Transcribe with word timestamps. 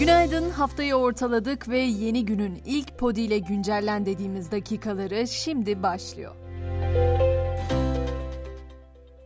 Günaydın, 0.00 0.50
haftayı 0.50 0.94
ortaladık 0.94 1.68
ve 1.68 1.78
yeni 1.78 2.24
günün 2.24 2.62
ilk 2.64 2.98
podi 2.98 3.20
ile 3.20 3.38
güncellen 3.38 4.06
dediğimiz 4.06 4.50
dakikaları 4.50 5.28
şimdi 5.28 5.82
başlıyor. 5.82 6.34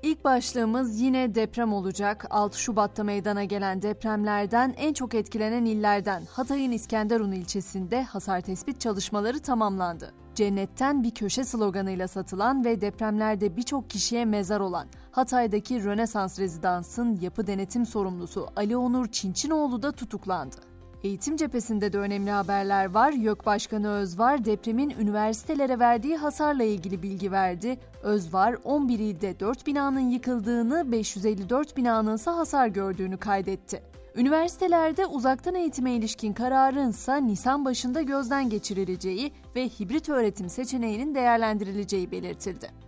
İlk 0.03 0.25
başlığımız 0.25 1.01
yine 1.01 1.35
deprem 1.35 1.73
olacak. 1.73 2.27
6 2.31 2.61
Şubat'ta 2.61 3.05
meydana 3.05 3.45
gelen 3.45 3.83
depremlerden 3.83 4.75
en 4.77 4.93
çok 4.93 5.15
etkilenen 5.15 5.65
illerden 5.65 6.23
Hatay'ın 6.31 6.73
İskenderun 6.73 7.33
ilçesinde 7.33 8.03
hasar 8.03 8.41
tespit 8.41 8.81
çalışmaları 8.81 9.41
tamamlandı. 9.41 10.15
Cennetten 10.35 11.03
bir 11.03 11.11
köşe 11.11 11.45
sloganıyla 11.45 12.09
satılan 12.09 12.65
ve 12.65 12.81
depremlerde 12.81 13.57
birçok 13.57 13.91
kişiye 13.91 14.25
mezar 14.25 14.61
olan 14.61 14.89
Hatay'daki 15.11 15.85
Rönesans 15.85 16.39
Rezidans'ın 16.39 17.21
yapı 17.21 17.47
denetim 17.47 17.87
sorumlusu 17.87 18.47
Ali 18.57 18.77
Onur 18.77 19.09
Çinçinoğlu 19.09 19.83
da 19.83 19.93
tutuklandı. 19.93 20.68
Eğitim 21.05 21.37
cephesinde 21.37 21.93
de 21.93 21.99
önemli 21.99 22.31
haberler 22.31 22.95
var. 22.95 23.13
YÖK 23.13 23.47
Başkanı 23.47 23.91
Özvar 23.91 24.45
depremin 24.45 24.91
üniversitelere 24.91 25.79
verdiği 25.79 26.17
hasarla 26.17 26.65
ilgili 26.65 27.03
bilgi 27.03 27.33
verdi. 27.33 27.79
Özvar 28.03 28.57
11 28.65 28.99
ilde 28.99 29.41
4 29.41 29.67
binanın 29.67 30.11
yıkıldığını, 30.11 30.93
554 30.93 31.77
binanın 31.77 32.17
ise 32.17 32.31
hasar 32.31 32.67
gördüğünü 32.67 33.17
kaydetti. 33.17 33.83
Üniversitelerde 34.17 35.07
uzaktan 35.07 35.55
eğitime 35.55 35.93
ilişkin 35.93 36.33
kararın 36.33 36.91
ise 36.91 37.27
Nisan 37.27 37.65
başında 37.65 38.03
gözden 38.03 38.51
geçirileceği 38.51 39.33
ve 39.57 39.69
hibrit 39.69 40.09
öğretim 40.09 40.49
seçeneğinin 40.49 41.15
değerlendirileceği 41.15 42.11
belirtildi. 42.11 42.88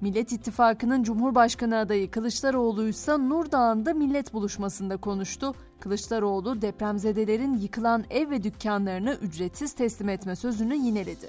Millet 0.00 0.32
İttifakı'nın 0.32 1.02
Cumhurbaşkanı 1.02 1.78
adayı 1.78 2.10
Kılıçdaroğlu 2.10 2.88
ise 2.88 3.18
Nurdağ'ında 3.18 3.94
millet 3.94 4.32
buluşmasında 4.32 4.96
konuştu. 4.96 5.54
Kılıçdaroğlu 5.80 6.62
depremzedelerin 6.62 7.56
yıkılan 7.56 8.04
ev 8.10 8.30
ve 8.30 8.42
dükkanlarını 8.42 9.16
ücretsiz 9.22 9.72
teslim 9.72 10.08
etme 10.08 10.36
sözünü 10.36 10.74
yineledi. 10.76 11.28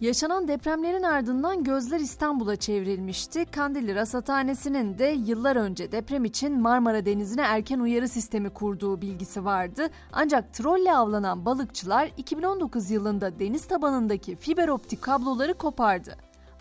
Yaşanan 0.00 0.48
depremlerin 0.48 1.02
ardından 1.02 1.64
gözler 1.64 2.00
İstanbul'a 2.00 2.56
çevrilmişti. 2.56 3.44
Kandilli 3.44 3.94
Rasathanesi'nin 3.94 4.98
de 4.98 5.04
yıllar 5.04 5.56
önce 5.56 5.92
deprem 5.92 6.24
için 6.24 6.60
Marmara 6.60 7.06
Denizi'ne 7.06 7.42
erken 7.42 7.80
uyarı 7.80 8.08
sistemi 8.08 8.50
kurduğu 8.50 9.02
bilgisi 9.02 9.44
vardı. 9.44 9.88
Ancak 10.12 10.54
trolle 10.54 10.96
avlanan 10.96 11.44
balıkçılar 11.44 12.10
2019 12.16 12.90
yılında 12.90 13.38
deniz 13.38 13.66
tabanındaki 13.66 14.36
fiber 14.36 14.68
optik 14.68 15.02
kabloları 15.02 15.54
kopardı. 15.54 16.16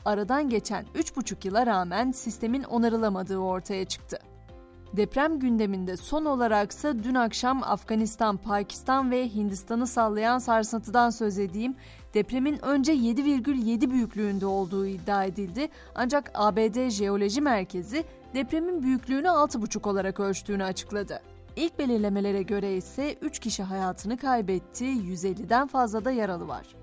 Aradan 0.06 0.50
geçen 0.50 0.86
3,5 0.96 1.48
yıla 1.48 1.66
rağmen 1.66 2.12
sistemin 2.12 2.64
onarılamadığı 2.64 3.38
ortaya 3.38 3.86
çıktı. 3.86 4.20
Deprem 4.94 5.40
gündeminde 5.40 5.98
son 5.98 6.26
olaraksa 6.26 7.04
dün 7.04 7.16
akşam 7.16 7.64
Afganistan, 7.64 8.38
Pakistan 8.38 9.12
ve 9.12 9.30
Hindistan'ı 9.30 9.88
sallayan 9.88 10.40
sarsıntıdan 10.40 11.10
söz 11.10 11.40
edeyim. 11.40 11.76
Depremin 12.14 12.66
önce 12.66 12.94
7,7 12.94 13.92
büyüklüğünde 13.92 14.46
olduğu 14.46 14.86
iddia 14.86 15.24
edildi. 15.24 15.68
Ancak 15.96 16.32
ABD 16.34 16.90
Jeoloji 16.90 17.42
Merkezi 17.42 18.04
depremin 18.34 18.84
büyüklüğünü 18.84 19.28
6,5 19.28 19.90
olarak 19.90 20.20
ölçtüğünü 20.20 20.64
açıkladı. 20.64 21.22
İlk 21.56 21.80
belirlemelere 21.80 22.44
göre 22.44 22.76
ise 22.76 23.14
3 23.22 23.40
kişi 23.40 23.64
hayatını 23.64 24.18
kaybetti, 24.18 24.86
150'den 24.86 25.68
fazla 25.68 26.06
da 26.06 26.12
yaralı 26.12 26.48
var. 26.48 26.83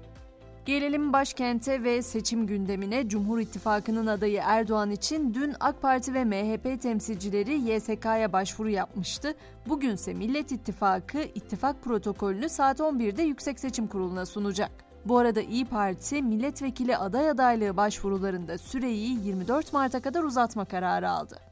Gelelim 0.67 1.13
başkente 1.13 1.83
ve 1.83 2.03
seçim 2.03 2.47
gündemine. 2.47 3.09
Cumhur 3.09 3.39
İttifakı'nın 3.39 4.07
adayı 4.07 4.41
Erdoğan 4.45 4.91
için 4.91 5.35
dün 5.35 5.55
AK 5.61 5.83
Parti 5.83 6.15
ve 6.15 6.25
MHP 6.25 6.83
temsilcileri 6.83 7.73
YSK'ya 7.73 8.33
başvuru 8.33 8.71
yapmıştı. 8.71 9.35
Bugünse 9.67 10.15
Millet 10.15 10.53
İttifakı 10.53 11.19
ittifak 11.19 11.83
protokolünü 11.83 12.49
saat 12.49 12.81
11'de 12.81 13.23
Yüksek 13.23 13.61
Seçim 13.61 13.87
Kurulu'na 13.87 14.27
sunacak. 14.27 14.71
Bu 15.05 15.19
arada 15.19 15.41
İyi 15.41 15.65
Parti 15.65 16.23
milletvekili 16.23 16.97
aday 16.97 17.31
adaylığı 17.31 17.77
başvurularında 17.77 18.59
süreyi 18.59 19.27
24 19.27 19.73
Mart'a 19.73 20.01
kadar 20.01 20.23
uzatma 20.23 20.65
kararı 20.65 21.11
aldı. 21.11 21.50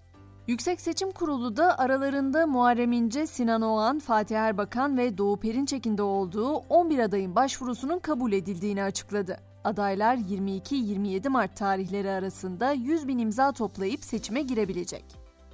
Yüksek 0.48 0.81
Seçim 0.81 1.10
Kurulu 1.10 1.56
da 1.56 1.78
aralarında 1.78 2.47
Muharrem 2.47 2.92
İnce, 2.92 3.26
Sinan 3.26 3.62
Oğan, 3.62 3.98
Fatih 3.98 4.36
Erbakan 4.36 4.98
ve 4.98 5.19
Doğu 5.19 5.36
Perinçek'in 5.36 5.98
de 5.98 6.03
olduğu 6.03 6.53
11 6.53 6.98
adayın 6.98 7.34
başvurusunun 7.34 7.98
kabul 7.98 8.32
edildiğini 8.32 8.82
açıkladı. 8.82 9.37
Adaylar 9.64 10.16
22-27 10.16 11.28
Mart 11.28 11.56
tarihleri 11.56 12.10
arasında 12.10 12.72
100 12.72 13.08
bin 13.08 13.19
imza 13.19 13.53
toplayıp 13.53 14.04
seçime 14.04 14.42
girebilecek. 14.42 15.04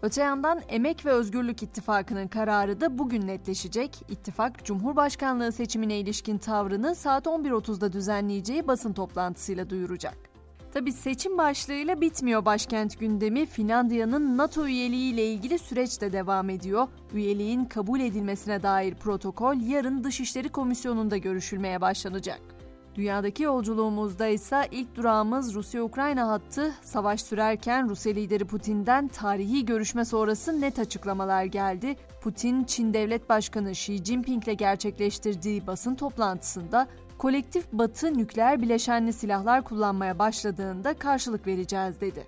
Öte 0.02 0.22
yandan 0.22 0.62
Emek 0.68 1.06
ve 1.06 1.10
Özgürlük 1.10 1.62
İttifakı'nın 1.62 2.28
kararı 2.28 2.80
da 2.80 2.98
bugün 2.98 3.26
netleşecek. 3.26 4.02
İttifak, 4.08 4.64
Cumhurbaşkanlığı 4.64 5.52
seçimine 5.52 5.98
ilişkin 5.98 6.38
tavrını 6.38 6.94
saat 6.94 7.26
11.30'da 7.26 7.92
düzenleyeceği 7.92 8.66
basın 8.66 8.92
toplantısıyla 8.92 9.70
duyuracak. 9.70 10.33
Tabi 10.74 10.92
seçim 10.92 11.38
başlığıyla 11.38 12.00
bitmiyor 12.00 12.44
başkent 12.44 13.00
gündemi. 13.00 13.46
Finlandiya'nın 13.46 14.38
NATO 14.38 14.66
üyeliği 14.66 15.12
ile 15.12 15.26
ilgili 15.26 15.58
süreç 15.58 16.00
de 16.00 16.12
devam 16.12 16.50
ediyor. 16.50 16.88
Üyeliğin 17.12 17.64
kabul 17.64 18.00
edilmesine 18.00 18.62
dair 18.62 18.94
protokol 18.94 19.56
yarın 19.56 20.04
Dışişleri 20.04 20.48
Komisyonu'nda 20.48 21.16
görüşülmeye 21.16 21.80
başlanacak. 21.80 22.40
Dünyadaki 22.94 23.42
yolculuğumuzda 23.42 24.26
ise 24.26 24.68
ilk 24.70 24.96
durağımız 24.96 25.54
Rusya-Ukrayna 25.54 26.28
hattı. 26.28 26.74
Savaş 26.82 27.22
sürerken 27.22 27.88
Rusya 27.88 28.12
lideri 28.12 28.44
Putin'den 28.44 29.08
tarihi 29.08 29.64
görüşme 29.64 30.04
sonrası 30.04 30.60
net 30.60 30.78
açıklamalar 30.78 31.44
geldi. 31.44 31.96
Putin, 32.22 32.64
Çin 32.64 32.94
Devlet 32.94 33.28
Başkanı 33.28 33.70
Xi 33.70 34.04
Jinping'le 34.04 34.58
gerçekleştirdiği 34.58 35.66
basın 35.66 35.94
toplantısında 35.94 36.88
kolektif 37.18 37.72
Batı 37.72 38.18
nükleer 38.18 38.62
bileşenli 38.62 39.12
silahlar 39.12 39.64
kullanmaya 39.64 40.18
başladığında 40.18 40.94
karşılık 40.94 41.46
vereceğiz 41.46 42.00
dedi. 42.00 42.26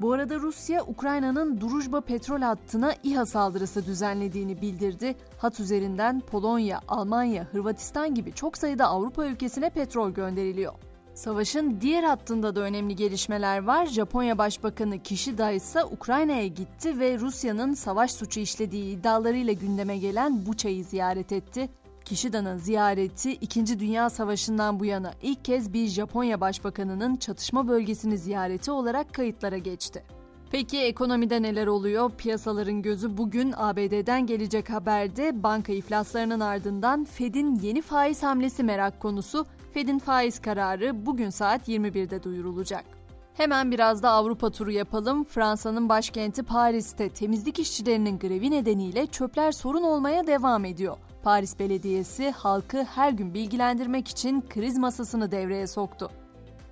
Bu 0.00 0.12
arada 0.12 0.36
Rusya, 0.36 0.84
Ukrayna'nın 0.84 1.60
Druzhba 1.60 2.00
petrol 2.00 2.40
hattına 2.40 2.94
İHA 3.04 3.26
saldırısı 3.26 3.86
düzenlediğini 3.86 4.60
bildirdi. 4.60 5.14
Hat 5.38 5.60
üzerinden 5.60 6.20
Polonya, 6.20 6.80
Almanya, 6.88 7.44
Hırvatistan 7.52 8.14
gibi 8.14 8.32
çok 8.32 8.58
sayıda 8.58 8.86
Avrupa 8.86 9.26
ülkesine 9.26 9.70
petrol 9.70 10.10
gönderiliyor. 10.10 10.72
Savaşın 11.14 11.78
diğer 11.80 12.02
hattında 12.02 12.56
da 12.56 12.60
önemli 12.60 12.96
gelişmeler 12.96 13.62
var. 13.64 13.86
Japonya 13.86 14.38
Başbakanı 14.38 15.02
Kishida 15.02 15.50
ise 15.50 15.84
Ukrayna'ya 15.84 16.46
gitti 16.46 16.98
ve 17.00 17.18
Rusya'nın 17.18 17.74
savaş 17.74 18.12
suçu 18.12 18.40
işlediği 18.40 18.96
iddialarıyla 18.96 19.52
gündeme 19.52 19.98
gelen 19.98 20.46
Buça'yı 20.46 20.84
ziyaret 20.84 21.32
etti. 21.32 21.68
Kishida'nın 22.06 22.56
ziyareti 22.56 23.32
2. 23.32 23.80
Dünya 23.80 24.10
Savaşı'ndan 24.10 24.80
bu 24.80 24.84
yana 24.84 25.12
ilk 25.22 25.44
kez 25.44 25.72
bir 25.72 25.86
Japonya 25.86 26.40
Başbakanı'nın 26.40 27.16
çatışma 27.16 27.68
bölgesini 27.68 28.18
ziyareti 28.18 28.70
olarak 28.70 29.14
kayıtlara 29.14 29.58
geçti. 29.58 30.04
Peki 30.50 30.78
ekonomide 30.78 31.42
neler 31.42 31.66
oluyor? 31.66 32.10
Piyasaların 32.18 32.82
gözü 32.82 33.16
bugün 33.16 33.54
ABD'den 33.56 34.26
gelecek 34.26 34.70
haberde 34.70 35.42
banka 35.42 35.72
iflaslarının 35.72 36.40
ardından 36.40 37.04
Fed'in 37.04 37.54
yeni 37.54 37.82
faiz 37.82 38.22
hamlesi 38.22 38.62
merak 38.62 39.00
konusu. 39.00 39.46
Fed'in 39.74 39.98
faiz 39.98 40.38
kararı 40.38 41.06
bugün 41.06 41.30
saat 41.30 41.68
21'de 41.68 42.22
duyurulacak. 42.22 42.84
Hemen 43.34 43.70
biraz 43.70 44.02
da 44.02 44.10
Avrupa 44.10 44.50
turu 44.50 44.70
yapalım. 44.70 45.24
Fransa'nın 45.24 45.88
başkenti 45.88 46.42
Paris'te 46.42 47.08
temizlik 47.08 47.58
işçilerinin 47.58 48.18
grevi 48.18 48.50
nedeniyle 48.50 49.06
çöpler 49.06 49.52
sorun 49.52 49.82
olmaya 49.82 50.26
devam 50.26 50.64
ediyor. 50.64 50.96
Paris 51.26 51.58
Belediyesi 51.58 52.30
halkı 52.30 52.84
her 52.84 53.12
gün 53.12 53.34
bilgilendirmek 53.34 54.08
için 54.08 54.44
kriz 54.48 54.78
masasını 54.78 55.30
devreye 55.30 55.66
soktu. 55.66 56.10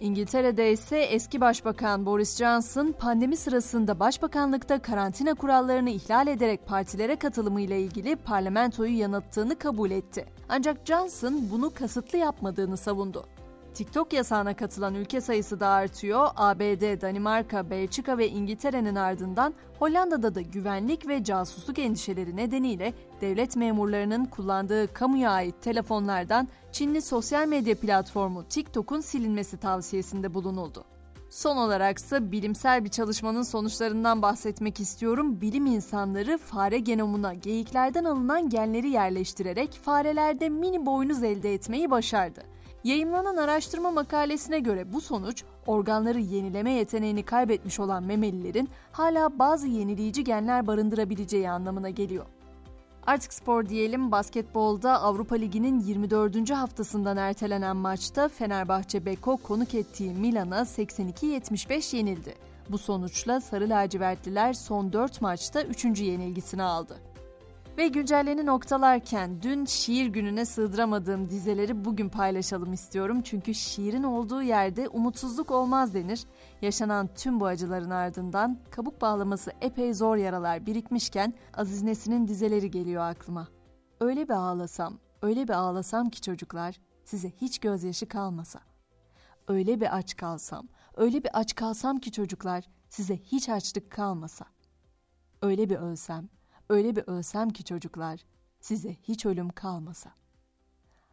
İngiltere'de 0.01 0.73
ise 0.73 0.99
eski 0.99 1.41
başbakan 1.41 2.07
Boris 2.07 2.39
Johnson 2.39 2.95
pandemi 2.99 3.37
sırasında 3.37 4.01
başbakanlıkta 4.01 4.83
karantina 4.83 5.35
kurallarını 5.35 5.91
ihlal 5.91 6.27
ederek 6.27 6.67
partilere 6.67 7.17
katılımıyla 7.17 7.77
ilgili 7.77 8.17
parlamentoyu 8.17 8.99
yanılttığını 8.99 9.59
kabul 9.59 9.91
etti. 9.91 10.27
Ancak 10.49 10.77
Johnson 10.85 11.49
bunu 11.53 11.71
kasıtlı 11.75 12.19
yapmadığını 12.19 12.77
savundu. 12.77 13.25
TikTok 13.75 14.13
yasağına 14.13 14.57
katılan 14.57 14.95
ülke 14.95 15.21
sayısı 15.21 15.61
da 15.61 15.69
artıyor. 15.69 16.29
ABD, 16.37 17.01
Danimarka, 17.01 17.71
Belçika 17.71 18.19
ve 18.19 18.29
İngiltere'nin 18.29 18.95
ardından 18.95 19.55
Hollanda'da 19.79 20.35
da 20.35 20.41
güvenlik 20.41 21.09
ve 21.09 21.25
casusluk 21.25 21.79
endişeleri 21.79 22.37
nedeniyle 22.37 22.95
devlet 23.21 23.57
memurlarının 23.57 24.25
kullandığı 24.25 24.93
kamuya 24.93 25.31
ait 25.31 25.63
telefonlardan 25.63 26.49
Çinli 26.73 27.03
sosyal 27.03 27.49
medya 27.49 27.75
platformu 27.75 28.45
TikTok'un 28.49 29.01
silinmesi 29.01 29.57
tavsiyesinde 29.57 30.35
bulunuldu. 30.35 30.85
Son 31.31 31.57
olarak 31.57 31.99
ise 31.99 32.33
bilimsel 32.33 32.85
bir 32.85 32.89
çalışmanın 32.89 33.43
sonuçlarından 33.43 34.23
bahsetmek 34.23 34.81
istiyorum. 34.81 35.41
Bilim 35.41 35.67
insanları 35.67 36.39
fare 36.39 36.79
genomuna 36.79 37.35
geyiklerden 37.35 38.05
alınan 38.05 38.49
genleri 38.49 38.91
yerleştirerek 38.91 39.73
farelerde 39.73 40.49
mini 40.49 40.87
boynuz 40.87 41.23
elde 41.23 41.55
etmeyi 41.55 41.91
başardı. 41.91 42.43
Yayınlanan 42.85 43.37
araştırma 43.37 43.91
makalesine 43.91 44.59
göre 44.61 44.93
bu 44.93 45.01
sonuç 45.01 45.45
organları 45.67 46.21
yenileme 46.21 46.73
yeteneğini 46.73 47.23
kaybetmiş 47.23 47.81
olan 47.81 48.05
memelilerin 48.05 48.69
hala 48.93 49.39
bazı 49.39 49.67
yenileyici 49.67 50.25
genler 50.25 50.67
barındırabileceği 50.67 51.51
anlamına 51.51 51.91
geliyor. 51.91 52.27
Artık 53.07 53.35
spor 53.35 53.69
diyelim 53.69 54.13
basketbolda 54.13 55.03
Avrupa 55.03 55.35
Ligi'nin 55.35 55.81
24. 55.81 56.51
haftasından 56.51 57.17
ertelenen 57.17 57.77
maçta 57.77 58.29
Fenerbahçe 58.29 59.07
Beko 59.07 59.37
konuk 59.37 59.75
ettiği 59.75 60.15
Milan'a 60.15 60.61
82-75 60.61 61.97
yenildi. 61.97 62.35
Bu 62.69 62.79
sonuçla 62.79 63.41
Sarı 63.41 63.69
Lacivertliler 63.69 64.53
son 64.53 64.93
4 64.93 65.21
maçta 65.21 65.63
3. 65.63 65.85
yenilgisini 65.85 66.63
aldı. 66.63 66.97
Ve 67.79 67.89
güncelleni 67.89 68.47
noktalarken 68.47 69.43
dün 69.43 69.65
şiir 69.65 70.07
gününe 70.07 70.45
sığdıramadığım 70.45 71.29
dizeleri 71.29 71.85
bugün 71.85 72.09
paylaşalım 72.09 72.73
istiyorum. 72.73 73.23
Çünkü 73.23 73.55
şiirin 73.55 74.03
olduğu 74.03 74.43
yerde 74.43 74.89
umutsuzluk 74.89 75.51
olmaz 75.51 75.95
denir. 75.95 76.25
Yaşanan 76.63 77.09
tüm 77.15 77.41
bu 77.41 77.47
acıların 77.47 77.91
ardından 77.91 78.59
kabuk 78.71 79.01
bağlaması 79.01 79.53
epey 79.61 79.95
zor 79.95 80.17
yaralar 80.17 80.67
birikmişken 80.67 81.35
Aziz 81.55 81.83
Nesin'in 81.83 82.29
dizeleri 82.29 82.71
geliyor 82.71 83.03
aklıma. 83.03 83.49
Öyle 84.01 84.29
bir 84.29 84.35
ağlasam, 84.35 84.99
öyle 85.23 85.49
bir 85.49 85.53
ağlasam 85.53 86.11
ki 86.11 86.21
çocuklar 86.21 86.81
size 87.05 87.31
hiç 87.31 87.59
gözyaşı 87.59 88.09
kalmasa. 88.09 88.61
Öyle 89.49 89.81
bir 89.81 89.97
aç 89.97 90.17
kalsam, 90.17 90.69
öyle 90.97 91.25
bir 91.25 91.31
aç 91.41 91.55
kalsam 91.55 91.99
ki 91.99 92.13
çocuklar 92.13 92.65
size 92.89 93.17
hiç 93.17 93.49
açlık 93.49 93.91
kalmasa. 93.91 94.45
Öyle 95.43 95.71
bir 95.71 95.77
ölsem, 95.77 96.29
Öyle 96.69 96.97
bir 96.97 97.05
ölsem 97.07 97.51
ki 97.51 97.65
çocuklar, 97.65 98.21
size 98.61 98.97
hiç 99.03 99.27
ölüm 99.27 99.49
kalmasa. 99.49 100.15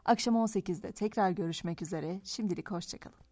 Akşam 0.05 0.35
18'de 0.35 0.91
tekrar 0.91 1.31
görüşmek 1.31 1.81
üzere, 1.81 2.21
şimdilik 2.23 2.71
hoşçakalın. 2.71 3.30